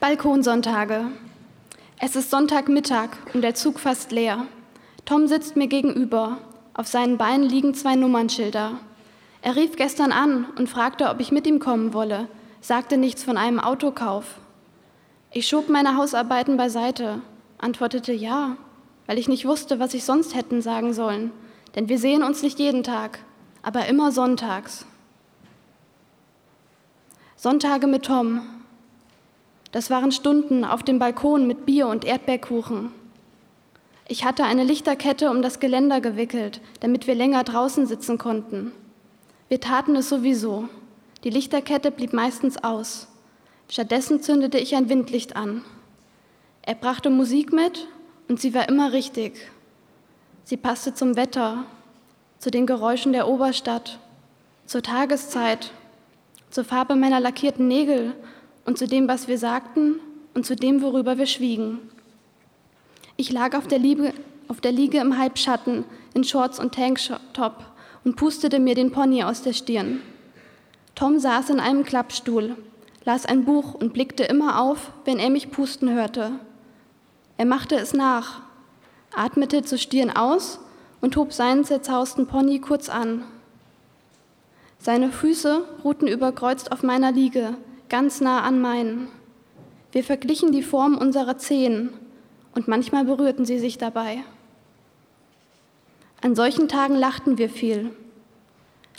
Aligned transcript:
Balkonsonntage. 0.00 1.06
Es 1.98 2.14
ist 2.14 2.30
Sonntagmittag 2.30 3.08
und 3.34 3.42
der 3.42 3.56
Zug 3.56 3.80
fast 3.80 4.12
leer. 4.12 4.46
Tom 5.04 5.26
sitzt 5.26 5.56
mir 5.56 5.66
gegenüber. 5.66 6.38
Auf 6.72 6.86
seinen 6.86 7.18
Beinen 7.18 7.42
liegen 7.42 7.74
zwei 7.74 7.96
Nummernschilder. 7.96 8.78
Er 9.42 9.56
rief 9.56 9.74
gestern 9.74 10.12
an 10.12 10.46
und 10.56 10.68
fragte, 10.68 11.08
ob 11.08 11.18
ich 11.18 11.32
mit 11.32 11.48
ihm 11.48 11.58
kommen 11.58 11.94
wolle, 11.94 12.28
sagte 12.60 12.96
nichts 12.96 13.24
von 13.24 13.36
einem 13.36 13.58
Autokauf. 13.58 14.38
Ich 15.32 15.48
schob 15.48 15.68
meine 15.68 15.96
Hausarbeiten 15.96 16.56
beiseite, 16.56 17.20
antwortete 17.58 18.12
ja, 18.12 18.56
weil 19.08 19.18
ich 19.18 19.26
nicht 19.26 19.46
wusste, 19.46 19.80
was 19.80 19.94
ich 19.94 20.04
sonst 20.04 20.36
hätten 20.36 20.62
sagen 20.62 20.92
sollen, 20.92 21.32
denn 21.74 21.88
wir 21.88 21.98
sehen 21.98 22.22
uns 22.22 22.44
nicht 22.44 22.60
jeden 22.60 22.84
Tag, 22.84 23.18
aber 23.62 23.86
immer 23.86 24.12
sonntags. 24.12 24.86
Sonntage 27.34 27.88
mit 27.88 28.04
Tom, 28.04 28.42
das 29.72 29.90
waren 29.90 30.12
Stunden 30.12 30.64
auf 30.64 30.82
dem 30.82 30.98
Balkon 30.98 31.46
mit 31.46 31.66
Bier 31.66 31.88
und 31.88 32.04
Erdbeerkuchen. 32.04 32.90
Ich 34.06 34.24
hatte 34.24 34.44
eine 34.44 34.64
Lichterkette 34.64 35.30
um 35.30 35.42
das 35.42 35.60
Geländer 35.60 36.00
gewickelt, 36.00 36.62
damit 36.80 37.06
wir 37.06 37.14
länger 37.14 37.44
draußen 37.44 37.86
sitzen 37.86 38.16
konnten. 38.16 38.72
Wir 39.48 39.60
taten 39.60 39.96
es 39.96 40.08
sowieso. 40.08 40.68
Die 41.24 41.30
Lichterkette 41.30 41.90
blieb 41.90 42.14
meistens 42.14 42.62
aus. 42.64 43.08
Stattdessen 43.68 44.22
zündete 44.22 44.58
ich 44.58 44.74
ein 44.74 44.88
Windlicht 44.88 45.36
an. 45.36 45.62
Er 46.62 46.74
brachte 46.74 47.10
Musik 47.10 47.52
mit 47.52 47.86
und 48.28 48.40
sie 48.40 48.54
war 48.54 48.68
immer 48.68 48.92
richtig. 48.92 49.50
Sie 50.44 50.56
passte 50.56 50.94
zum 50.94 51.16
Wetter, 51.16 51.64
zu 52.38 52.50
den 52.50 52.66
Geräuschen 52.66 53.12
der 53.12 53.28
Oberstadt, 53.28 53.98
zur 54.64 54.82
Tageszeit, 54.82 55.72
zur 56.50 56.64
Farbe 56.64 56.94
meiner 56.94 57.20
lackierten 57.20 57.68
Nägel 57.68 58.14
und 58.68 58.76
zu 58.76 58.86
dem, 58.86 59.08
was 59.08 59.28
wir 59.28 59.38
sagten 59.38 59.98
und 60.34 60.44
zu 60.44 60.54
dem, 60.54 60.82
worüber 60.82 61.16
wir 61.16 61.24
schwiegen. 61.24 61.78
Ich 63.16 63.32
lag 63.32 63.56
auf 63.56 63.66
der, 63.66 63.78
Liebe, 63.78 64.12
auf 64.46 64.60
der 64.60 64.72
Liege 64.72 64.98
im 64.98 65.16
Halbschatten 65.16 65.84
in 66.12 66.22
Shorts 66.22 66.60
und 66.60 66.74
Tanktop 66.74 67.64
und 68.04 68.16
pustete 68.16 68.58
mir 68.58 68.74
den 68.74 68.92
Pony 68.92 69.24
aus 69.24 69.40
der 69.40 69.54
Stirn. 69.54 70.02
Tom 70.94 71.18
saß 71.18 71.48
in 71.48 71.60
einem 71.60 71.82
Klappstuhl, 71.82 72.56
las 73.06 73.24
ein 73.24 73.46
Buch 73.46 73.72
und 73.72 73.94
blickte 73.94 74.24
immer 74.24 74.60
auf, 74.60 74.92
wenn 75.06 75.18
er 75.18 75.30
mich 75.30 75.50
pusten 75.50 75.94
hörte. 75.94 76.32
Er 77.38 77.46
machte 77.46 77.76
es 77.76 77.94
nach, 77.94 78.42
atmete 79.16 79.62
zu 79.62 79.78
Stirn 79.78 80.10
aus 80.10 80.60
und 81.00 81.16
hob 81.16 81.32
seinen 81.32 81.64
zerzausten 81.64 82.26
Pony 82.26 82.58
kurz 82.58 82.90
an. 82.90 83.24
Seine 84.78 85.10
Füße 85.10 85.64
ruhten 85.84 86.06
überkreuzt 86.06 86.70
auf 86.70 86.82
meiner 86.82 87.12
Liege, 87.12 87.54
ganz 87.88 88.20
nah 88.20 88.42
an 88.42 88.60
meinen. 88.60 89.08
Wir 89.92 90.04
verglichen 90.04 90.52
die 90.52 90.62
Form 90.62 90.96
unserer 90.96 91.38
Zehen 91.38 91.90
und 92.54 92.68
manchmal 92.68 93.04
berührten 93.04 93.44
sie 93.44 93.58
sich 93.58 93.78
dabei. 93.78 94.22
An 96.20 96.34
solchen 96.34 96.68
Tagen 96.68 96.96
lachten 96.96 97.38
wir 97.38 97.48
viel. 97.48 97.90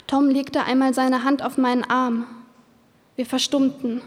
Tom 0.06 0.28
legte 0.28 0.64
einmal 0.64 0.94
seine 0.94 1.22
Hand 1.22 1.44
auf 1.44 1.58
meinen 1.58 1.84
Arm. 1.84 2.26
Wir 3.14 3.26
verstummten. 3.26 4.00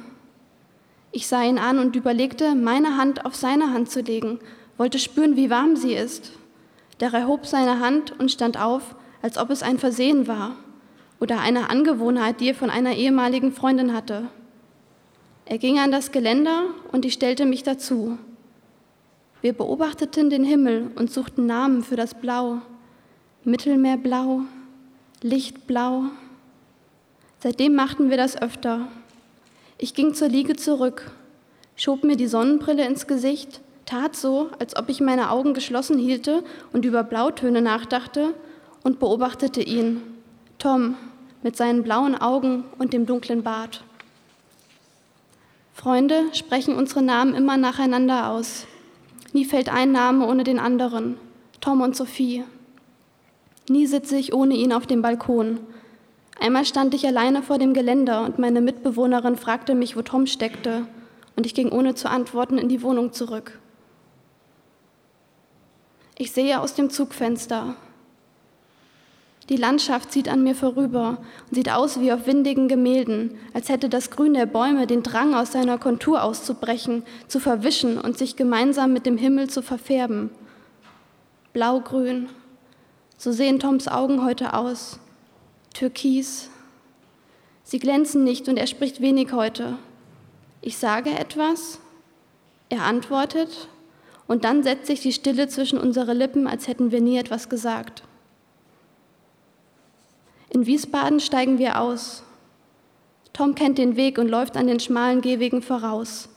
Ich 1.11 1.27
sah 1.27 1.43
ihn 1.43 1.59
an 1.59 1.77
und 1.79 1.95
überlegte, 1.95 2.55
meine 2.55 2.97
Hand 2.97 3.25
auf 3.25 3.35
seine 3.35 3.71
Hand 3.71 3.91
zu 3.91 4.01
legen, 4.01 4.39
wollte 4.77 4.97
spüren, 4.97 5.35
wie 5.35 5.49
warm 5.49 5.75
sie 5.75 5.93
ist. 5.93 6.31
Der 6.99 7.13
erhob 7.13 7.45
seine 7.45 7.79
Hand 7.79 8.19
und 8.19 8.31
stand 8.31 8.59
auf, 8.59 8.95
als 9.21 9.37
ob 9.37 9.51
es 9.51 9.63
ein 9.63 9.77
Versehen 9.77 10.27
war 10.27 10.55
oder 11.19 11.39
eine 11.39 11.69
Angewohnheit, 11.69 12.41
die 12.41 12.49
er 12.49 12.55
von 12.55 12.69
einer 12.69 12.95
ehemaligen 12.95 13.53
Freundin 13.53 13.93
hatte. 13.93 14.27
Er 15.45 15.57
ging 15.57 15.77
an 15.77 15.91
das 15.91 16.11
Geländer 16.11 16.65
und 16.91 17.05
ich 17.05 17.13
stellte 17.13 17.45
mich 17.45 17.63
dazu. 17.63 18.17
Wir 19.41 19.53
beobachteten 19.53 20.29
den 20.29 20.45
Himmel 20.45 20.91
und 20.95 21.11
suchten 21.11 21.45
Namen 21.45 21.83
für 21.83 21.97
das 21.97 22.13
Blau. 22.13 22.61
Mittelmeerblau, 23.43 24.43
Lichtblau. 25.21 26.05
Seitdem 27.39 27.75
machten 27.75 28.09
wir 28.09 28.15
das 28.15 28.41
öfter. 28.41 28.87
Ich 29.77 29.93
ging 29.93 30.13
zur 30.13 30.29
Liege 30.29 30.55
zurück, 30.55 31.11
schob 31.75 32.05
mir 32.05 32.15
die 32.15 32.27
Sonnenbrille 32.27 32.85
ins 32.87 33.05
Gesicht, 33.05 33.59
tat 33.85 34.15
so, 34.15 34.49
als 34.59 34.77
ob 34.77 34.87
ich 34.87 35.01
meine 35.01 35.29
Augen 35.29 35.53
geschlossen 35.53 35.97
hielte 35.97 36.45
und 36.71 36.85
über 36.85 37.03
Blautöne 37.03 37.61
nachdachte 37.61 38.33
und 38.81 38.99
beobachtete 38.99 39.61
ihn, 39.61 40.01
Tom, 40.57 40.95
mit 41.41 41.57
seinen 41.57 41.83
blauen 41.83 42.15
Augen 42.15 42.63
und 42.77 42.93
dem 42.93 43.05
dunklen 43.05 43.43
Bart. 43.43 43.83
Freunde 45.73 46.25
sprechen 46.33 46.75
unsere 46.75 47.01
Namen 47.01 47.33
immer 47.33 47.57
nacheinander 47.57 48.29
aus. 48.29 48.67
Nie 49.33 49.43
fällt 49.43 49.73
ein 49.73 49.91
Name 49.91 50.27
ohne 50.27 50.43
den 50.43 50.59
anderen. 50.59 51.17
Tom 51.59 51.81
und 51.81 51.95
Sophie. 51.95 52.43
Nie 53.67 53.87
sitze 53.87 54.15
ich 54.17 54.33
ohne 54.33 54.53
ihn 54.53 54.71
auf 54.71 54.85
dem 54.85 55.01
Balkon. 55.01 55.59
Einmal 56.39 56.65
stand 56.65 56.93
ich 56.93 57.07
alleine 57.07 57.41
vor 57.41 57.57
dem 57.57 57.73
Geländer 57.73 58.23
und 58.23 58.37
meine 58.37 58.61
Mitbewohnerin 58.61 59.35
fragte 59.35 59.75
mich, 59.75 59.97
wo 59.97 60.01
Tom 60.01 60.27
steckte, 60.27 60.85
und 61.35 61.45
ich 61.45 61.55
ging 61.55 61.71
ohne 61.71 61.95
zu 61.95 62.09
antworten 62.09 62.57
in 62.57 62.69
die 62.69 62.81
Wohnung 62.83 63.11
zurück. 63.11 63.59
Ich 66.17 66.31
sehe 66.31 66.59
aus 66.59 66.75
dem 66.75 66.89
Zugfenster. 66.89 67.75
Die 69.49 69.57
Landschaft 69.57 70.11
zieht 70.11 70.29
an 70.29 70.43
mir 70.43 70.55
vorüber 70.55 71.17
und 71.49 71.55
sieht 71.55 71.69
aus 71.69 71.99
wie 71.99 72.13
auf 72.13 72.27
windigen 72.27 72.69
Gemälden, 72.69 73.37
als 73.53 73.67
hätte 73.67 73.89
das 73.89 74.09
Grün 74.09 74.33
der 74.33 74.45
Bäume 74.45 74.87
den 74.87 75.03
Drang, 75.03 75.33
aus 75.33 75.51
seiner 75.51 75.77
Kontur 75.77 76.23
auszubrechen, 76.23 77.03
zu 77.27 77.41
verwischen 77.41 77.99
und 77.99 78.17
sich 78.17 78.37
gemeinsam 78.37 78.93
mit 78.93 79.05
dem 79.05 79.17
Himmel 79.17 79.49
zu 79.49 79.61
verfärben. 79.61 80.29
Blaugrün, 81.51 82.29
so 83.17 83.33
sehen 83.33 83.59
Toms 83.59 83.89
Augen 83.89 84.23
heute 84.23 84.53
aus. 84.53 84.99
Türkis. 85.73 86.49
Sie 87.63 87.79
glänzen 87.79 88.23
nicht 88.23 88.47
und 88.47 88.57
er 88.57 88.67
spricht 88.67 89.01
wenig 89.01 89.33
heute. 89.33 89.77
Ich 90.61 90.77
sage 90.77 91.09
etwas, 91.09 91.79
er 92.69 92.83
antwortet 92.83 93.67
und 94.27 94.45
dann 94.45 94.63
setzt 94.63 94.87
sich 94.87 95.01
die 95.01 95.11
Stille 95.11 95.49
zwischen 95.49 95.79
unsere 95.79 96.13
Lippen, 96.13 96.47
als 96.47 96.67
hätten 96.67 96.91
wir 96.91 97.01
nie 97.01 97.17
etwas 97.17 97.49
gesagt. 97.49 98.03
In 100.53 100.67
Wiesbaden 100.67 101.19
steigen 101.19 101.57
wir 101.57 101.81
aus. 101.81 102.21
Tom 103.33 103.55
kennt 103.55 103.79
den 103.79 103.95
Weg 103.95 104.19
und 104.19 104.29
läuft 104.29 104.55
an 104.55 104.67
den 104.67 104.79
schmalen 104.79 105.21
Gehwegen 105.21 105.63
voraus. 105.63 106.29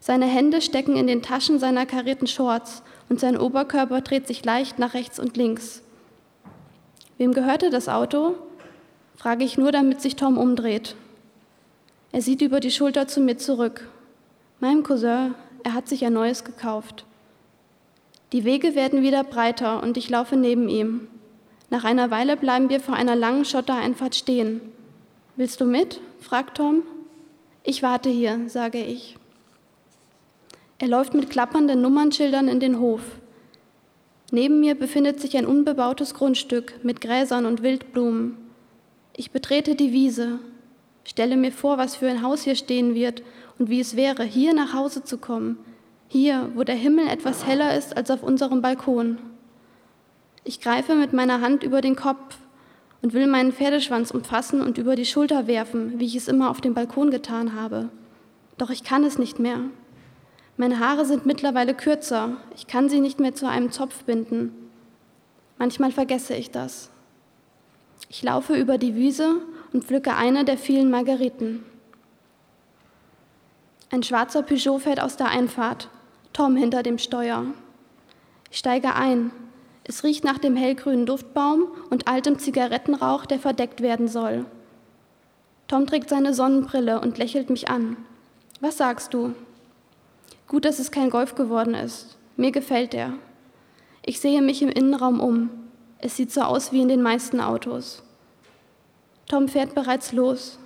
Seine 0.00 0.26
Hände 0.26 0.60
stecken 0.60 0.96
in 0.96 1.06
den 1.06 1.22
Taschen 1.22 1.58
seiner 1.58 1.86
karierten 1.86 2.26
Shorts 2.26 2.82
und 3.08 3.20
sein 3.20 3.38
Oberkörper 3.38 4.02
dreht 4.02 4.26
sich 4.26 4.44
leicht 4.44 4.78
nach 4.78 4.92
rechts 4.92 5.18
und 5.18 5.38
links. 5.38 5.82
Wem 7.16 7.32
gehörte 7.32 7.70
das 7.70 7.88
Auto? 7.88 8.34
frage 9.16 9.44
ich 9.44 9.56
nur, 9.56 9.72
damit 9.72 10.02
sich 10.02 10.14
Tom 10.14 10.36
umdreht. 10.36 10.94
Er 12.12 12.20
sieht 12.20 12.42
über 12.42 12.60
die 12.60 12.70
Schulter 12.70 13.08
zu 13.08 13.22
mir 13.22 13.38
zurück. 13.38 13.88
Meinem 14.60 14.82
Cousin, 14.82 15.34
er 15.62 15.72
hat 15.72 15.88
sich 15.88 16.04
ein 16.04 16.12
neues 16.12 16.44
gekauft. 16.44 17.06
Die 18.32 18.44
Wege 18.44 18.74
werden 18.74 19.00
wieder 19.00 19.24
breiter 19.24 19.82
und 19.82 19.96
ich 19.96 20.10
laufe 20.10 20.36
neben 20.36 20.68
ihm. 20.68 21.08
Nach 21.74 21.82
einer 21.82 22.12
Weile 22.12 22.36
bleiben 22.36 22.68
wir 22.68 22.78
vor 22.78 22.94
einer 22.94 23.16
langen 23.16 23.44
Schottereinfahrt 23.44 24.14
stehen. 24.14 24.60
Willst 25.34 25.60
du 25.60 25.64
mit? 25.64 26.00
fragt 26.20 26.58
Tom. 26.58 26.84
Ich 27.64 27.82
warte 27.82 28.08
hier, 28.10 28.48
sage 28.48 28.78
ich. 28.78 29.16
Er 30.78 30.86
läuft 30.86 31.14
mit 31.14 31.30
klappernden 31.30 31.82
Nummernschildern 31.82 32.46
in 32.46 32.60
den 32.60 32.78
Hof. 32.78 33.00
Neben 34.30 34.60
mir 34.60 34.76
befindet 34.76 35.20
sich 35.20 35.36
ein 35.36 35.46
unbebautes 35.46 36.14
Grundstück 36.14 36.74
mit 36.84 37.00
Gräsern 37.00 37.44
und 37.44 37.64
Wildblumen. 37.64 38.36
Ich 39.16 39.32
betrete 39.32 39.74
die 39.74 39.92
Wiese, 39.92 40.38
stelle 41.02 41.36
mir 41.36 41.50
vor, 41.50 41.76
was 41.76 41.96
für 41.96 42.08
ein 42.08 42.22
Haus 42.22 42.42
hier 42.42 42.54
stehen 42.54 42.94
wird 42.94 43.24
und 43.58 43.68
wie 43.68 43.80
es 43.80 43.96
wäre, 43.96 44.22
hier 44.22 44.54
nach 44.54 44.74
Hause 44.74 45.02
zu 45.02 45.18
kommen, 45.18 45.58
hier, 46.06 46.52
wo 46.54 46.62
der 46.62 46.76
Himmel 46.76 47.08
etwas 47.08 47.44
heller 47.44 47.76
ist 47.76 47.96
als 47.96 48.12
auf 48.12 48.22
unserem 48.22 48.62
Balkon. 48.62 49.18
Ich 50.44 50.60
greife 50.60 50.94
mit 50.94 51.14
meiner 51.14 51.40
Hand 51.40 51.62
über 51.62 51.80
den 51.80 51.96
Kopf 51.96 52.36
und 53.00 53.14
will 53.14 53.26
meinen 53.26 53.52
Pferdeschwanz 53.52 54.10
umfassen 54.10 54.60
und 54.60 54.76
über 54.76 54.94
die 54.94 55.06
Schulter 55.06 55.46
werfen, 55.46 55.98
wie 55.98 56.04
ich 56.04 56.16
es 56.16 56.28
immer 56.28 56.50
auf 56.50 56.60
dem 56.60 56.74
Balkon 56.74 57.10
getan 57.10 57.54
habe. 57.54 57.88
Doch 58.58 58.68
ich 58.68 58.84
kann 58.84 59.04
es 59.04 59.18
nicht 59.18 59.38
mehr. 59.38 59.60
Meine 60.58 60.78
Haare 60.78 61.06
sind 61.06 61.26
mittlerweile 61.26 61.74
kürzer, 61.74 62.36
ich 62.54 62.66
kann 62.66 62.88
sie 62.88 63.00
nicht 63.00 63.20
mehr 63.20 63.34
zu 63.34 63.48
einem 63.48 63.72
Zopf 63.72 64.04
binden. 64.04 64.54
Manchmal 65.58 65.92
vergesse 65.92 66.34
ich 66.34 66.50
das. 66.50 66.90
Ich 68.08 68.22
laufe 68.22 68.54
über 68.54 68.76
die 68.76 68.94
Wiese 68.94 69.36
und 69.72 69.84
pflücke 69.84 70.14
eine 70.14 70.44
der 70.44 70.58
vielen 70.58 70.90
Margeriten. 70.90 71.64
Ein 73.90 74.02
schwarzer 74.02 74.42
Peugeot 74.42 74.78
fährt 74.78 75.00
aus 75.00 75.16
der 75.16 75.28
Einfahrt, 75.28 75.88
Tom 76.32 76.56
hinter 76.56 76.82
dem 76.82 76.98
Steuer. 76.98 77.46
Ich 78.50 78.58
steige 78.58 78.94
ein, 78.94 79.30
es 79.84 80.02
riecht 80.02 80.24
nach 80.24 80.38
dem 80.38 80.56
hellgrünen 80.56 81.04
Duftbaum 81.04 81.68
und 81.90 82.08
altem 82.08 82.38
Zigarettenrauch, 82.38 83.26
der 83.26 83.38
verdeckt 83.38 83.82
werden 83.82 84.08
soll. 84.08 84.46
Tom 85.68 85.86
trägt 85.86 86.08
seine 86.08 86.32
Sonnenbrille 86.32 87.00
und 87.00 87.18
lächelt 87.18 87.50
mich 87.50 87.68
an. 87.68 87.96
Was 88.60 88.78
sagst 88.78 89.12
du? 89.12 89.34
Gut, 90.48 90.64
dass 90.64 90.78
es 90.78 90.90
kein 90.90 91.10
Golf 91.10 91.34
geworden 91.34 91.74
ist. 91.74 92.16
Mir 92.36 92.50
gefällt 92.50 92.94
er. 92.94 93.12
Ich 94.04 94.20
sehe 94.20 94.42
mich 94.42 94.62
im 94.62 94.68
Innenraum 94.70 95.20
um. 95.20 95.50
Es 95.98 96.16
sieht 96.16 96.32
so 96.32 96.42
aus 96.42 96.72
wie 96.72 96.80
in 96.80 96.88
den 96.88 97.02
meisten 97.02 97.40
Autos. 97.40 98.02
Tom 99.26 99.48
fährt 99.48 99.74
bereits 99.74 100.12
los. 100.12 100.58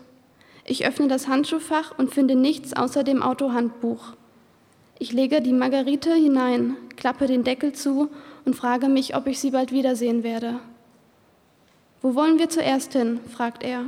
Ich 0.65 0.87
öffne 0.87 1.09
das 1.09 1.29
Handschuhfach 1.29 1.97
und 1.97 2.13
finde 2.13 2.35
nichts 2.35 2.73
außer 2.73 3.03
dem 3.03 3.23
Autohandbuch. 3.23 4.15
Ich 4.99 5.13
lege 5.13 5.41
die 5.41 5.53
Margarite 5.53 6.13
hinein, 6.13 6.77
klappe 6.97 7.27
den 7.27 7.45
Deckel 7.45 7.73
zu 7.73 8.11
und 8.45 8.57
frage 8.57 8.89
mich, 8.89 9.17
ob 9.17 9.27
ich 9.27 9.41
sie 9.41 9.51
bald 9.51 9.73
wiedersehen 9.73 10.23
werde. 10.23 10.61
Wo 12.01 12.15
wollen 12.15 12.39
wir 12.39 12.49
zuerst 12.49 12.93
hin? 12.93 13.21
fragt 13.29 13.63
er. 13.63 13.85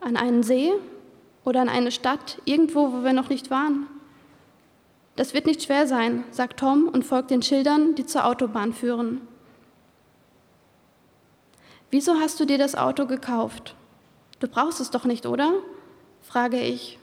An 0.00 0.16
einen 0.16 0.42
See 0.42 0.72
oder 1.44 1.60
an 1.60 1.68
eine 1.68 1.90
Stadt, 1.90 2.40
irgendwo, 2.44 2.92
wo 2.92 3.04
wir 3.04 3.12
noch 3.12 3.28
nicht 3.28 3.50
waren? 3.50 3.86
Das 5.16 5.32
wird 5.32 5.46
nicht 5.46 5.62
schwer 5.62 5.86
sein, 5.86 6.24
sagt 6.30 6.60
Tom 6.60 6.88
und 6.88 7.04
folgt 7.04 7.30
den 7.30 7.42
Schildern, 7.42 7.94
die 7.94 8.04
zur 8.04 8.26
Autobahn 8.26 8.74
führen. 8.74 9.22
Wieso 11.90 12.16
hast 12.16 12.38
du 12.38 12.44
dir 12.44 12.58
das 12.58 12.74
Auto 12.74 13.06
gekauft? 13.06 13.74
Du 14.40 14.48
brauchst 14.48 14.80
es 14.80 14.90
doch 14.90 15.04
nicht, 15.04 15.24
oder? 15.24 15.54
frage 16.20 16.60
ich. 16.60 16.98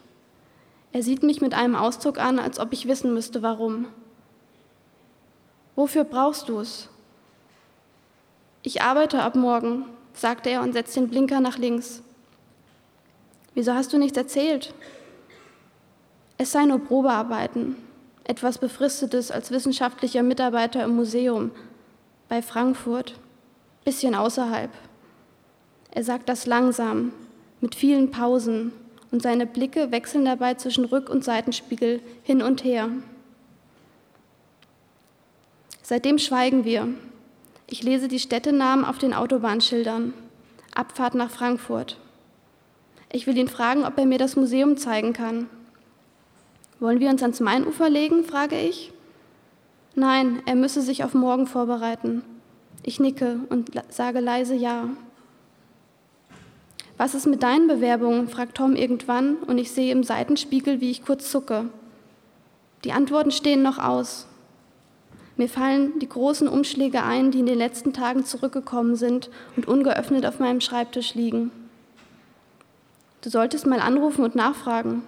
Er 0.91 1.01
sieht 1.01 1.23
mich 1.23 1.41
mit 1.41 1.55
einem 1.55 1.75
Ausdruck 1.75 2.19
an, 2.19 2.37
als 2.37 2.59
ob 2.59 2.71
ich 2.71 2.87
wissen 2.87 3.15
müsste, 3.15 3.41
warum. 3.41 3.87
Wofür 5.75 6.03
brauchst 6.03 6.49
du 6.49 6.59
es? 6.59 6.89
Ich 8.61 8.81
arbeite 8.81 9.21
ab 9.21 9.35
morgen, 9.35 9.85
sagte 10.13 10.49
er 10.49 10.61
und 10.61 10.73
setzt 10.73 10.95
den 10.95 11.09
Blinker 11.09 11.39
nach 11.39 11.57
links. 11.57 12.01
Wieso 13.53 13.73
hast 13.73 13.91
du 13.93 13.97
nichts 13.97 14.17
erzählt? 14.17 14.73
Es 16.37 16.51
sei 16.51 16.65
nur 16.65 16.79
Probearbeiten, 16.79 17.75
etwas 18.23 18.57
Befristetes 18.57 19.31
als 19.31 19.51
wissenschaftlicher 19.51 20.23
Mitarbeiter 20.23 20.83
im 20.83 20.95
Museum 20.95 21.51
bei 22.29 22.41
Frankfurt, 22.41 23.15
bisschen 23.83 24.15
außerhalb. 24.15 24.71
Er 25.91 26.03
sagt 26.03 26.29
das 26.29 26.45
langsam, 26.45 27.13
mit 27.61 27.75
vielen 27.75 28.11
Pausen, 28.11 28.71
und 29.11 29.21
seine 29.21 29.45
Blicke 29.45 29.91
wechseln 29.91 30.25
dabei 30.25 30.55
zwischen 30.55 30.85
Rück- 30.85 31.09
und 31.09 31.23
Seitenspiegel 31.23 32.01
hin 32.23 32.41
und 32.41 32.63
her. 32.63 32.89
Seitdem 35.85 36.17
schweigen 36.17 36.63
wir. 36.63 36.87
Ich 37.67 37.83
lese 37.83 38.07
die 38.07 38.19
Städtenamen 38.19 38.85
auf 38.85 38.97
den 38.97 39.13
Autobahnschildern. 39.13 40.13
Abfahrt 40.73 41.13
nach 41.13 41.29
Frankfurt. 41.29 41.97
Ich 43.11 43.27
will 43.27 43.37
ihn 43.37 43.49
fragen, 43.49 43.83
ob 43.83 43.97
er 43.97 44.05
mir 44.05 44.17
das 44.17 44.37
Museum 44.37 44.77
zeigen 44.77 45.11
kann. 45.11 45.49
Wollen 46.79 47.01
wir 47.01 47.09
uns 47.09 47.21
ans 47.21 47.41
Mainufer 47.41 47.89
legen? 47.89 48.23
frage 48.23 48.57
ich. 48.57 48.93
Nein, 49.93 50.41
er 50.45 50.55
müsse 50.55 50.81
sich 50.81 51.03
auf 51.03 51.13
morgen 51.13 51.47
vorbereiten. 51.47 52.23
Ich 52.81 52.99
nicke 52.99 53.39
und 53.49 53.71
sage 53.89 54.21
leise 54.21 54.55
Ja. 54.55 54.89
Was 56.97 57.13
ist 57.13 57.27
mit 57.27 57.43
deinen 57.43 57.67
Bewerbungen? 57.67 58.29
fragt 58.29 58.55
Tom 58.55 58.75
irgendwann 58.75 59.35
und 59.35 59.57
ich 59.57 59.71
sehe 59.71 59.91
im 59.91 60.03
Seitenspiegel, 60.03 60.79
wie 60.79 60.91
ich 60.91 61.05
kurz 61.05 61.29
zucke. 61.29 61.65
Die 62.85 62.93
Antworten 62.93 63.31
stehen 63.31 63.61
noch 63.61 63.79
aus. 63.79 64.27
Mir 65.35 65.49
fallen 65.49 65.97
die 65.99 66.09
großen 66.09 66.47
Umschläge 66.47 67.03
ein, 67.03 67.31
die 67.31 67.39
in 67.39 67.45
den 67.47 67.57
letzten 67.57 67.91
Tagen 67.91 68.25
zurückgekommen 68.25 68.95
sind 68.95 69.29
und 69.55 69.67
ungeöffnet 69.67 70.25
auf 70.25 70.39
meinem 70.39 70.61
Schreibtisch 70.61 71.15
liegen. 71.15 71.51
Du 73.21 73.29
solltest 73.29 73.65
mal 73.65 73.79
anrufen 73.79 74.23
und 74.23 74.35
nachfragen. 74.35 75.01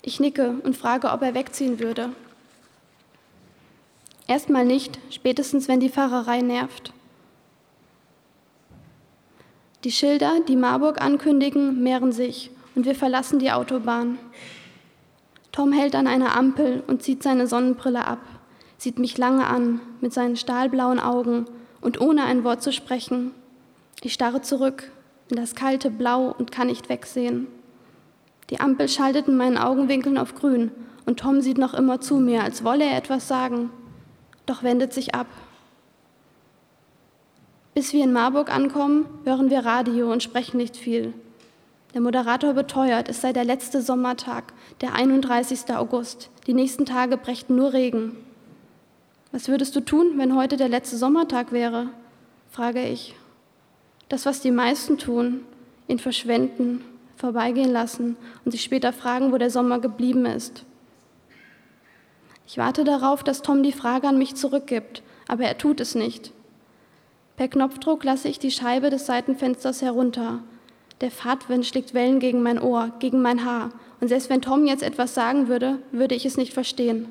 Ich 0.00 0.18
nicke 0.18 0.56
und 0.64 0.76
frage, 0.76 1.10
ob 1.10 1.22
er 1.22 1.34
wegziehen 1.34 1.78
würde. 1.78 2.10
Erstmal 4.26 4.64
nicht, 4.64 4.98
spätestens 5.10 5.68
wenn 5.68 5.78
die 5.78 5.88
Fahrerei 5.88 6.40
nervt. 6.40 6.92
Die 9.84 9.92
Schilder, 9.92 10.36
die 10.48 10.56
Marburg 10.56 11.00
ankündigen, 11.00 11.82
mehren 11.82 12.12
sich 12.12 12.50
und 12.74 12.86
wir 12.86 12.94
verlassen 12.94 13.38
die 13.38 13.52
Autobahn. 13.52 14.18
Tom 15.50 15.72
hält 15.72 15.94
an 15.94 16.06
einer 16.06 16.34
Ampel 16.34 16.82
und 16.86 17.02
zieht 17.02 17.22
seine 17.22 17.46
Sonnenbrille 17.46 18.06
ab, 18.06 18.20
sieht 18.82 18.98
mich 18.98 19.16
lange 19.16 19.46
an 19.46 19.80
mit 20.00 20.12
seinen 20.12 20.36
stahlblauen 20.36 20.98
Augen 20.98 21.46
und 21.80 22.00
ohne 22.00 22.24
ein 22.24 22.42
Wort 22.42 22.62
zu 22.62 22.72
sprechen. 22.72 23.30
Ich 24.02 24.12
starre 24.12 24.42
zurück 24.42 24.90
in 25.30 25.36
das 25.36 25.54
kalte 25.54 25.88
Blau 25.88 26.34
und 26.36 26.50
kann 26.50 26.66
nicht 26.66 26.88
wegsehen. 26.88 27.46
Die 28.50 28.58
Ampel 28.58 28.88
schaltet 28.88 29.28
in 29.28 29.36
meinen 29.36 29.56
Augenwinkeln 29.56 30.18
auf 30.18 30.34
grün 30.34 30.72
und 31.06 31.20
Tom 31.20 31.40
sieht 31.40 31.58
noch 31.58 31.74
immer 31.74 32.00
zu 32.00 32.16
mir, 32.16 32.42
als 32.42 32.64
wolle 32.64 32.84
er 32.84 32.96
etwas 32.96 33.28
sagen, 33.28 33.70
doch 34.46 34.64
wendet 34.64 34.92
sich 34.92 35.14
ab. 35.14 35.28
Bis 37.74 37.92
wir 37.92 38.02
in 38.02 38.12
Marburg 38.12 38.52
ankommen, 38.52 39.06
hören 39.24 39.48
wir 39.48 39.64
Radio 39.64 40.10
und 40.10 40.24
sprechen 40.24 40.56
nicht 40.56 40.76
viel. 40.76 41.14
Der 41.94 42.00
Moderator 42.00 42.52
beteuert, 42.52 43.08
es 43.08 43.20
sei 43.20 43.32
der 43.32 43.44
letzte 43.44 43.80
Sommertag, 43.80 44.52
der 44.80 44.94
31. 44.94 45.72
August. 45.74 46.30
Die 46.48 46.54
nächsten 46.54 46.84
Tage 46.84 47.16
brächten 47.16 47.54
nur 47.54 47.72
Regen. 47.72 48.16
Was 49.32 49.48
würdest 49.48 49.74
du 49.74 49.80
tun, 49.80 50.18
wenn 50.18 50.36
heute 50.36 50.58
der 50.58 50.68
letzte 50.68 50.98
Sommertag 50.98 51.52
wäre? 51.52 51.88
frage 52.50 52.86
ich. 52.86 53.14
Das, 54.10 54.26
was 54.26 54.42
die 54.42 54.50
meisten 54.50 54.98
tun, 54.98 55.40
ihn 55.88 55.98
verschwenden, 55.98 56.84
vorbeigehen 57.16 57.72
lassen 57.72 58.16
und 58.44 58.52
sich 58.52 58.62
später 58.62 58.92
fragen, 58.92 59.32
wo 59.32 59.38
der 59.38 59.48
Sommer 59.48 59.78
geblieben 59.78 60.26
ist. 60.26 60.66
Ich 62.46 62.58
warte 62.58 62.84
darauf, 62.84 63.24
dass 63.24 63.40
Tom 63.40 63.62
die 63.62 63.72
Frage 63.72 64.06
an 64.06 64.18
mich 64.18 64.34
zurückgibt, 64.34 65.02
aber 65.28 65.44
er 65.44 65.56
tut 65.56 65.80
es 65.80 65.94
nicht. 65.94 66.32
Per 67.36 67.48
Knopfdruck 67.48 68.04
lasse 68.04 68.28
ich 68.28 68.38
die 68.38 68.50
Scheibe 68.50 68.90
des 68.90 69.06
Seitenfensters 69.06 69.80
herunter. 69.80 70.40
Der 71.00 71.10
Fahrtwind 71.10 71.64
schlägt 71.64 71.94
Wellen 71.94 72.20
gegen 72.20 72.42
mein 72.42 72.60
Ohr, 72.60 72.92
gegen 72.98 73.22
mein 73.22 73.46
Haar. 73.46 73.70
Und 74.00 74.08
selbst 74.08 74.28
wenn 74.28 74.42
Tom 74.42 74.66
jetzt 74.66 74.82
etwas 74.82 75.14
sagen 75.14 75.48
würde, 75.48 75.78
würde 75.90 76.14
ich 76.14 76.26
es 76.26 76.36
nicht 76.36 76.52
verstehen. 76.52 77.08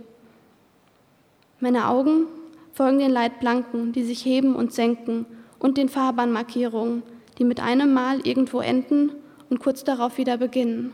Meine 1.61 1.87
Augen 1.87 2.25
folgen 2.73 2.97
den 2.97 3.11
Leitplanken, 3.11 3.93
die 3.93 4.03
sich 4.03 4.25
heben 4.25 4.55
und 4.55 4.73
senken, 4.73 5.27
und 5.59 5.77
den 5.77 5.89
Fahrbahnmarkierungen, 5.89 7.03
die 7.37 7.43
mit 7.43 7.59
einem 7.59 7.93
Mal 7.93 8.25
irgendwo 8.25 8.61
enden 8.61 9.11
und 9.51 9.59
kurz 9.59 9.83
darauf 9.83 10.17
wieder 10.17 10.37
beginnen. 10.37 10.91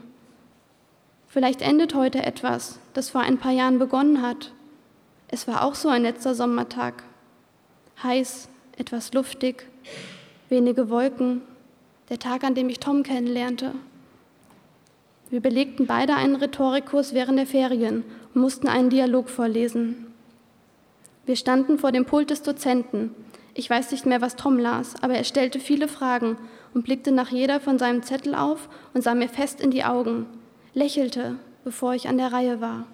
Vielleicht 1.28 1.62
endet 1.62 1.96
heute 1.96 2.22
etwas, 2.22 2.80
das 2.94 3.10
vor 3.10 3.22
ein 3.22 3.38
paar 3.38 3.54
Jahren 3.54 3.80
begonnen 3.80 4.22
hat. 4.22 4.52
Es 5.30 5.48
war 5.48 5.64
auch 5.64 5.74
so 5.74 5.88
ein 5.88 6.02
letzter 6.02 6.36
Sommertag. 6.36 7.04
Heiß, 8.04 8.50
etwas 8.76 9.14
luftig, 9.14 9.66
wenige 10.50 10.90
Wolken, 10.90 11.44
der 12.10 12.20
Tag, 12.20 12.44
an 12.44 12.56
dem 12.56 12.68
ich 12.68 12.82
Tom 12.82 13.04
kennenlernte. 13.04 13.72
Wir 15.30 15.40
belegten 15.40 15.88
beide 15.88 16.16
einen 16.16 16.36
Rhetorikkurs 16.36 17.14
während 17.14 17.40
der 17.40 17.48
Ferien 17.48 18.04
und 18.34 18.42
mussten 18.42 18.68
einen 18.68 18.90
Dialog 18.90 19.30
vorlesen. 19.30 20.07
Wir 21.28 21.36
standen 21.36 21.78
vor 21.78 21.92
dem 21.92 22.06
Pult 22.06 22.30
des 22.30 22.42
Dozenten. 22.42 23.14
Ich 23.54 23.70
weiß 23.70 23.92
nicht 23.92 24.06
mehr, 24.06 24.22
was 24.22 24.38
Tom 24.38 24.58
las, 24.58 24.96
aber 25.02 25.16
er 25.16 25.26
stellte 25.26 25.60
viele 25.60 25.90
Fragen 25.90 26.38
und 26.74 26.86
blickte 26.86 27.12
nach 27.12 27.32
jeder 27.32 27.60
von 27.60 27.78
seinem 27.78 28.02
Zettel 28.02 28.34
auf 28.34 28.70
und 28.94 29.04
sah 29.04 29.14
mir 29.14 29.28
fest 29.28 29.60
in 29.60 29.70
die 29.70 29.84
Augen, 29.84 30.26
lächelte, 30.74 31.36
bevor 31.66 31.94
ich 31.94 32.08
an 32.08 32.18
der 32.18 32.32
Reihe 32.32 32.62
war. 32.62 32.88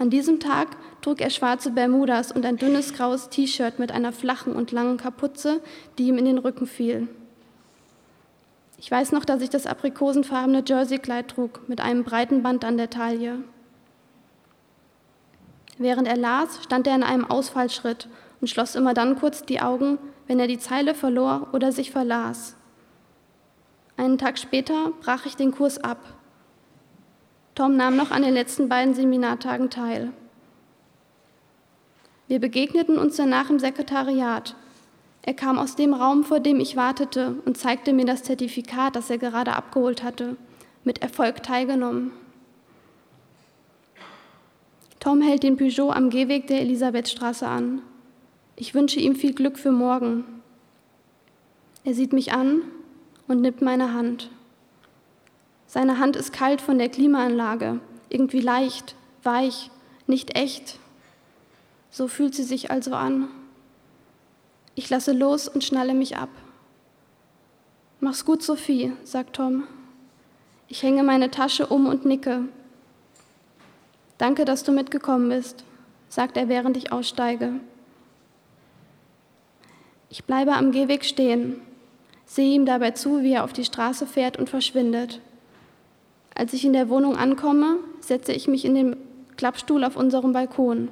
An 0.00 0.10
diesem 0.10 0.40
Tag 0.40 0.76
trug 1.00 1.20
er 1.20 1.30
schwarze 1.30 1.70
Bermudas 1.70 2.32
und 2.32 2.44
ein 2.44 2.56
dünnes 2.56 2.92
graues 2.92 3.28
T-Shirt 3.28 3.78
mit 3.78 3.92
einer 3.92 4.10
flachen 4.10 4.56
und 4.56 4.72
langen 4.72 4.96
Kapuze, 4.96 5.60
die 5.96 6.08
ihm 6.08 6.18
in 6.18 6.24
den 6.24 6.38
Rücken 6.38 6.66
fiel. 6.66 7.06
Ich 8.78 8.90
weiß 8.90 9.12
noch, 9.12 9.24
dass 9.24 9.42
ich 9.42 9.50
das 9.50 9.68
aprikosenfarbene 9.68 10.64
Jerseykleid 10.66 11.28
trug 11.28 11.68
mit 11.68 11.80
einem 11.80 12.02
breiten 12.02 12.42
Band 12.42 12.64
an 12.64 12.76
der 12.78 12.90
Taille. 12.90 13.44
Während 15.78 16.06
er 16.06 16.16
las, 16.16 16.62
stand 16.62 16.86
er 16.86 16.94
in 16.94 17.02
einem 17.02 17.24
Ausfallschritt 17.24 18.08
und 18.40 18.48
schloss 18.48 18.74
immer 18.74 18.94
dann 18.94 19.18
kurz 19.18 19.42
die 19.42 19.60
Augen, 19.60 19.98
wenn 20.26 20.38
er 20.38 20.46
die 20.46 20.58
Zeile 20.58 20.94
verlor 20.94 21.48
oder 21.52 21.72
sich 21.72 21.90
verlas. 21.90 22.56
Einen 23.96 24.18
Tag 24.18 24.38
später 24.38 24.92
brach 25.00 25.26
ich 25.26 25.36
den 25.36 25.52
Kurs 25.52 25.78
ab 25.78 25.98
Tom 27.54 27.76
nahm 27.76 27.94
noch 27.94 28.10
an 28.10 28.22
den 28.22 28.34
letzten 28.34 28.68
beiden 28.68 28.94
Seminartagen 28.94 29.70
teil. 29.70 30.12
Wir 32.26 32.40
begegneten 32.40 32.98
uns 32.98 33.16
danach 33.16 33.48
im 33.48 33.60
Sekretariat. 33.60 34.56
Er 35.22 35.34
kam 35.34 35.58
aus 35.58 35.76
dem 35.76 35.94
Raum, 35.94 36.24
vor 36.24 36.40
dem 36.40 36.58
ich 36.58 36.76
wartete, 36.76 37.36
und 37.44 37.56
zeigte 37.56 37.92
mir 37.92 38.06
das 38.06 38.24
Zertifikat, 38.24 38.96
das 38.96 39.08
er 39.08 39.18
gerade 39.18 39.52
abgeholt 39.52 40.02
hatte. 40.02 40.36
Mit 40.82 41.00
Erfolg 41.00 41.42
teilgenommen. 41.44 42.10
Tom 45.04 45.20
hält 45.20 45.42
den 45.42 45.58
Peugeot 45.58 45.90
am 45.90 46.08
Gehweg 46.08 46.46
der 46.46 46.62
Elisabethstraße 46.62 47.46
an. 47.46 47.82
Ich 48.56 48.74
wünsche 48.74 48.98
ihm 48.98 49.14
viel 49.16 49.34
Glück 49.34 49.58
für 49.58 49.70
morgen. 49.70 50.24
Er 51.84 51.92
sieht 51.92 52.14
mich 52.14 52.32
an 52.32 52.62
und 53.28 53.42
nimmt 53.42 53.60
meine 53.60 53.92
Hand. 53.92 54.30
Seine 55.66 55.98
Hand 55.98 56.16
ist 56.16 56.32
kalt 56.32 56.62
von 56.62 56.78
der 56.78 56.88
Klimaanlage. 56.88 57.80
irgendwie 58.08 58.40
leicht, 58.40 58.96
weich, 59.22 59.70
nicht 60.06 60.38
echt. 60.38 60.78
So 61.90 62.08
fühlt 62.08 62.34
sie 62.34 62.42
sich 62.42 62.70
also 62.70 62.94
an. 62.94 63.28
Ich 64.74 64.88
lasse 64.88 65.12
los 65.12 65.48
und 65.48 65.64
schnalle 65.64 65.92
mich 65.92 66.16
ab. 66.16 66.30
Mach's 68.00 68.24
gut, 68.24 68.42
Sophie, 68.42 68.94
sagt 69.02 69.36
Tom. 69.36 69.64
Ich 70.66 70.82
hänge 70.82 71.02
meine 71.02 71.30
Tasche 71.30 71.66
um 71.66 71.84
und 71.88 72.06
nicke. 72.06 72.48
Danke, 74.18 74.44
dass 74.44 74.62
du 74.62 74.72
mitgekommen 74.72 75.28
bist, 75.28 75.64
sagt 76.08 76.36
er, 76.36 76.48
während 76.48 76.76
ich 76.76 76.92
aussteige. 76.92 77.54
Ich 80.08 80.24
bleibe 80.24 80.52
am 80.52 80.70
Gehweg 80.70 81.04
stehen, 81.04 81.60
sehe 82.24 82.54
ihm 82.54 82.66
dabei 82.66 82.92
zu, 82.92 83.22
wie 83.22 83.32
er 83.32 83.44
auf 83.44 83.52
die 83.52 83.64
Straße 83.64 84.06
fährt 84.06 84.38
und 84.38 84.48
verschwindet. 84.48 85.20
Als 86.34 86.52
ich 86.52 86.64
in 86.64 86.72
der 86.72 86.88
Wohnung 86.88 87.16
ankomme, 87.16 87.78
setze 88.00 88.32
ich 88.32 88.46
mich 88.46 88.64
in 88.64 88.74
den 88.74 88.96
Klappstuhl 89.36 89.82
auf 89.82 89.96
unserem 89.96 90.32
Balkon. 90.32 90.88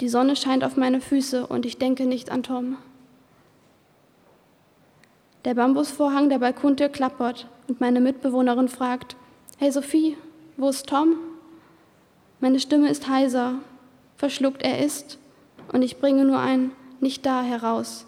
Die 0.00 0.08
Sonne 0.08 0.36
scheint 0.36 0.64
auf 0.64 0.76
meine 0.76 1.00
Füße 1.00 1.46
und 1.46 1.66
ich 1.66 1.78
denke 1.78 2.06
nicht 2.06 2.30
an 2.30 2.42
Tom. 2.42 2.76
Der 5.46 5.54
Bambusvorhang 5.54 6.28
der 6.28 6.38
Balkontür 6.38 6.90
klappert 6.90 7.46
und 7.66 7.80
meine 7.80 8.00
Mitbewohnerin 8.00 8.68
fragt, 8.68 9.16
Hey 9.56 9.70
Sophie, 9.70 10.18
wo 10.58 10.68
ist 10.68 10.86
Tom? 10.86 11.16
Meine 12.40 12.58
Stimme 12.58 12.88
ist 12.88 13.06
heiser, 13.06 13.56
verschluckt 14.16 14.62
er 14.62 14.84
ist 14.84 15.18
und 15.72 15.82
ich 15.82 15.98
bringe 15.98 16.24
nur 16.24 16.38
ein 16.38 16.72
Nicht 17.00 17.26
da 17.26 17.42
heraus, 17.42 18.06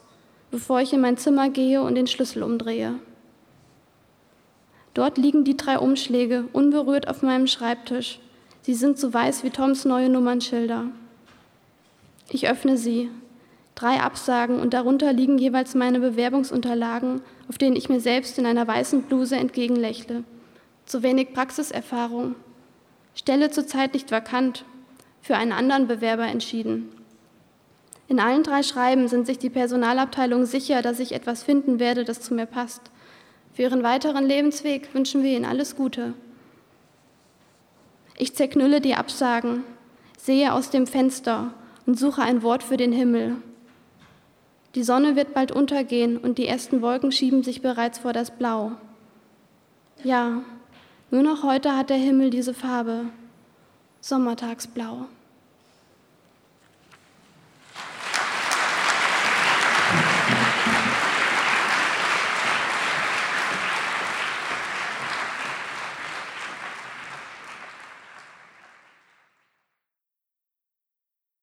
bevor 0.50 0.80
ich 0.80 0.92
in 0.94 1.00
mein 1.00 1.18
Zimmer 1.18 1.50
gehe 1.50 1.82
und 1.82 1.94
den 1.94 2.06
Schlüssel 2.06 2.42
umdrehe. 2.42 2.94
Dort 4.94 5.18
liegen 5.18 5.44
die 5.44 5.56
drei 5.56 5.78
Umschläge 5.78 6.44
unberührt 6.52 7.08
auf 7.08 7.22
meinem 7.22 7.46
Schreibtisch. 7.46 8.20
Sie 8.62 8.74
sind 8.74 8.98
so 8.98 9.12
weiß 9.12 9.44
wie 9.44 9.50
Toms 9.50 9.84
neue 9.84 10.08
Nummernschilder. 10.08 10.86
Ich 12.30 12.48
öffne 12.48 12.76
sie. 12.76 13.10
Drei 13.74 14.00
Absagen 14.00 14.60
und 14.60 14.74
darunter 14.74 15.12
liegen 15.12 15.38
jeweils 15.38 15.74
meine 15.74 16.00
Bewerbungsunterlagen, 16.00 17.22
auf 17.48 17.58
denen 17.58 17.76
ich 17.76 17.88
mir 17.88 18.00
selbst 18.00 18.38
in 18.38 18.46
einer 18.46 18.66
weißen 18.66 19.02
Bluse 19.02 19.36
entgegenlächle. 19.36 20.24
Zu 20.86 21.02
wenig 21.02 21.32
Praxiserfahrung. 21.32 22.34
Stelle 23.14 23.50
zurzeit 23.50 23.94
nicht 23.94 24.10
vakant. 24.10 24.64
Für 25.20 25.36
einen 25.36 25.52
anderen 25.52 25.86
Bewerber 25.86 26.26
entschieden. 26.26 26.88
In 28.08 28.18
allen 28.18 28.42
drei 28.42 28.62
Schreiben 28.62 29.08
sind 29.08 29.26
sich 29.26 29.38
die 29.38 29.50
Personalabteilungen 29.50 30.46
sicher, 30.46 30.82
dass 30.82 30.98
ich 30.98 31.12
etwas 31.12 31.42
finden 31.42 31.78
werde, 31.78 32.04
das 32.04 32.20
zu 32.20 32.34
mir 32.34 32.46
passt. 32.46 32.82
Für 33.54 33.62
ihren 33.62 33.82
weiteren 33.82 34.26
Lebensweg 34.26 34.92
wünschen 34.94 35.22
wir 35.22 35.30
ihnen 35.36 35.44
alles 35.44 35.76
Gute. 35.76 36.14
Ich 38.16 38.34
zerknülle 38.34 38.80
die 38.80 38.94
Absagen, 38.94 39.64
sehe 40.18 40.52
aus 40.52 40.70
dem 40.70 40.86
Fenster 40.86 41.54
und 41.86 41.98
suche 41.98 42.22
ein 42.22 42.42
Wort 42.42 42.62
für 42.62 42.76
den 42.76 42.92
Himmel. 42.92 43.36
Die 44.74 44.84
Sonne 44.84 45.16
wird 45.16 45.34
bald 45.34 45.52
untergehen 45.52 46.16
und 46.16 46.38
die 46.38 46.46
ersten 46.46 46.82
Wolken 46.82 47.12
schieben 47.12 47.42
sich 47.42 47.62
bereits 47.62 47.98
vor 47.98 48.12
das 48.12 48.30
Blau. 48.30 48.72
Ja, 50.02 50.42
nur 51.12 51.22
noch 51.22 51.42
heute 51.42 51.76
hat 51.76 51.90
der 51.90 51.98
Himmel 51.98 52.30
diese 52.30 52.54
Farbe, 52.54 53.04
Sommertagsblau. 54.00 55.06